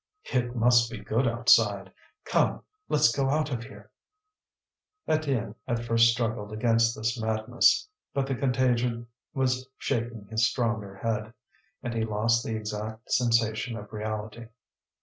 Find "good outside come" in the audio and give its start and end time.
0.97-2.63